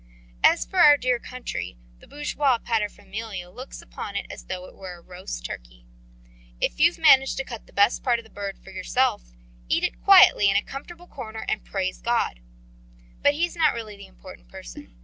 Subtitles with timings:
[0.43, 4.95] As for our dear country, the bourgeois paterfamilias looks upon it as though it were
[4.95, 5.85] a roast turkey.
[6.59, 9.33] If you've managed to cut the best part of the bird for yourself,
[9.69, 12.39] eat it quietly in a comfortable corner and praise God.
[13.21, 14.91] But he's not really the important person.